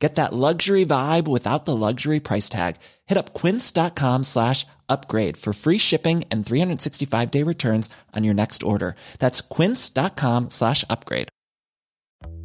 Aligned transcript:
Get 0.00 0.14
that 0.14 0.32
luxury 0.32 0.86
vibe 0.86 1.26
without 1.26 1.64
the 1.64 1.74
luxury 1.74 2.20
price 2.20 2.48
tag. 2.48 2.76
Hit 3.06 3.18
up 3.18 3.34
quince.com 3.34 4.22
slash 4.24 4.64
upgrade 4.88 5.36
for 5.36 5.52
free 5.52 5.78
shipping 5.78 6.24
and 6.30 6.46
365 6.46 7.30
day 7.30 7.42
returns 7.42 7.90
on 8.14 8.22
your 8.24 8.34
next 8.34 8.62
order. 8.62 8.94
That's 9.18 9.40
quince.com 9.40 10.50
slash 10.50 10.84
upgrade. 10.88 11.28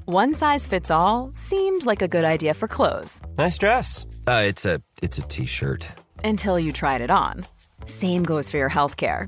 One 0.06 0.34
size 0.36 0.68
fits 0.68 0.92
all 0.92 1.32
seemed 1.34 1.86
like 1.86 2.02
a 2.02 2.08
good 2.08 2.26
idea 2.26 2.54
for 2.54 2.68
clothes 2.68 3.22
Nice 3.38 3.58
dress. 3.58 4.06
Uh, 4.28 4.44
it's 4.46 4.66
a 4.66 4.82
it's 5.02 5.18
a 5.18 5.22
t-shirt. 5.22 5.88
until 6.24 6.60
you 6.60 6.72
tried 6.72 7.02
it 7.02 7.12
on. 7.12 7.46
Same 7.86 8.24
goes 8.24 8.50
for 8.50 8.58
your 8.58 8.70
healthcare. 8.70 9.28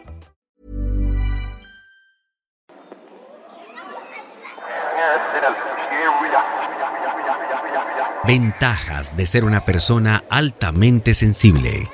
Ventajas 8.23 9.15
de 9.17 9.25
ser 9.25 9.43
una 9.43 9.65
persona 9.65 10.23
altamente 10.29 11.13
sensible. 11.13 11.89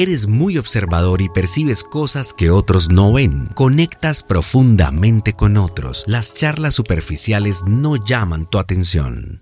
Eres 0.00 0.28
muy 0.28 0.58
observador 0.58 1.22
y 1.22 1.28
percibes 1.28 1.82
cosas 1.82 2.32
que 2.32 2.52
otros 2.52 2.88
no 2.88 3.12
ven. 3.12 3.46
Conectas 3.56 4.22
profundamente 4.22 5.32
con 5.32 5.56
otros. 5.56 6.04
Las 6.06 6.34
charlas 6.34 6.74
superficiales 6.74 7.64
no 7.66 7.96
llaman 7.96 8.46
tu 8.46 8.60
atención. 8.60 9.40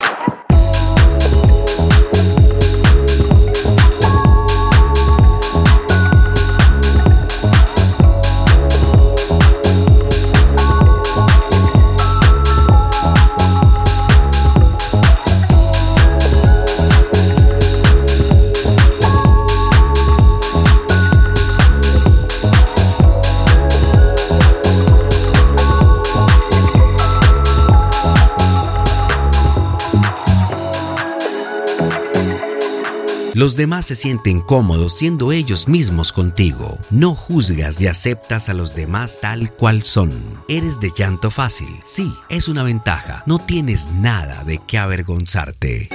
Los 33.37 33.55
demás 33.55 33.85
se 33.85 33.97
sienten 33.97 34.41
cómodos 34.41 34.97
siendo 34.97 35.31
ellos 35.31 35.69
mismos 35.69 36.11
contigo. 36.11 36.79
No 36.89 37.15
juzgas 37.15 37.83
y 37.83 37.87
aceptas 37.87 38.49
a 38.49 38.55
los 38.55 38.75
demás 38.75 39.21
tal 39.21 39.53
cual 39.53 39.83
son. 39.83 40.11
Eres 40.49 40.81
de 40.81 40.91
llanto 40.97 41.31
fácil. 41.31 41.69
Sí, 41.85 42.15
es 42.31 42.49
una 42.49 42.63
ventaja. 42.63 43.23
No 43.27 43.39
tienes 43.39 43.91
nada 43.91 44.43
de 44.45 44.59
qué 44.67 44.79
avergonzarte. 44.79 45.91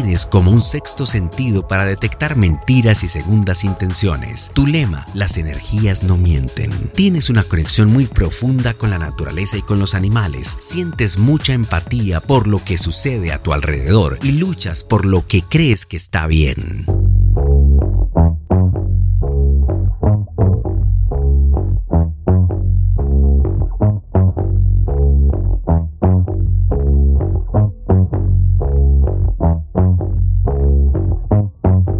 Tienes 0.00 0.26
como 0.26 0.52
un 0.52 0.62
sexto 0.62 1.06
sentido 1.06 1.66
para 1.66 1.84
detectar 1.84 2.36
mentiras 2.36 3.02
y 3.02 3.08
segundas 3.08 3.64
intenciones. 3.64 4.52
Tu 4.54 4.64
lema, 4.64 5.04
las 5.12 5.38
energías 5.38 6.04
no 6.04 6.16
mienten. 6.16 6.70
Tienes 6.94 7.30
una 7.30 7.42
conexión 7.42 7.92
muy 7.92 8.06
profunda 8.06 8.74
con 8.74 8.90
la 8.90 9.00
naturaleza 9.00 9.56
y 9.56 9.62
con 9.62 9.80
los 9.80 9.96
animales. 9.96 10.56
Sientes 10.60 11.18
mucha 11.18 11.52
empatía 11.52 12.20
por 12.20 12.46
lo 12.46 12.62
que 12.64 12.78
sucede 12.78 13.32
a 13.32 13.42
tu 13.42 13.52
alrededor 13.52 14.20
y 14.22 14.38
luchas 14.38 14.84
por 14.84 15.04
lo 15.04 15.26
que 15.26 15.42
crees 15.42 15.84
que 15.84 15.96
está 15.96 16.28
bien. 16.28 17.07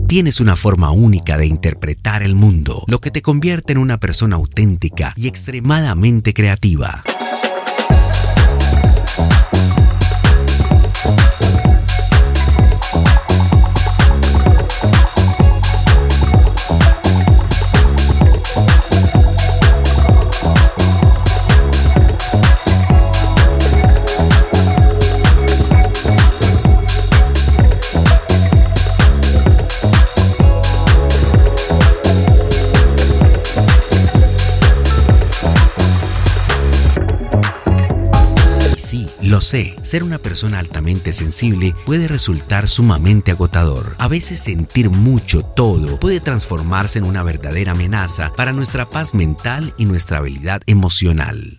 Tienes 0.09 0.41
una 0.41 0.57
forma 0.57 0.91
única 0.91 1.37
de 1.37 1.45
interpretar 1.45 2.23
el 2.23 2.35
mundo, 2.35 2.83
lo 2.87 2.99
que 2.99 3.11
te 3.11 3.21
convierte 3.21 3.75
en 3.75 3.79
una 3.79 4.01
persona 4.01 4.37
auténtica 4.37 5.13
y 5.17 5.29
extremadamente 5.29 6.33
creativa. 6.33 7.05
Sé, 39.41 39.77
ser 39.83 40.03
una 40.03 40.19
persona 40.19 40.59
altamente 40.59 41.13
sensible 41.13 41.75
puede 41.85 42.09
resultar 42.09 42.69
sumamente 42.69 43.33
agotador. 43.33 43.95
A 43.99 44.09
veces 44.09 44.41
sentir 44.41 44.91
mucho 44.91 45.43
todo 45.43 46.01
puede 46.01 46.21
transformarse 46.21 46.99
en 46.99 47.05
una 47.05 47.23
verdadera 47.23 47.73
amenaza 47.73 48.33
para 48.37 48.53
nuestra 48.53 48.87
paz 48.87 49.15
mental 49.15 49.75
y 49.77 49.85
nuestra 49.85 50.19
habilidad 50.19 50.63
emocional. 50.67 51.59